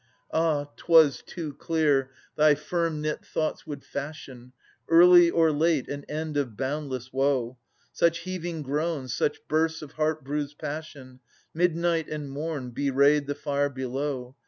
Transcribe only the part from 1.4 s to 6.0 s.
clear thy firm knit thoughts would fashion, Early or late,